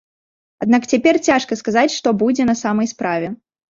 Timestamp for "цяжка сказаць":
1.31-1.87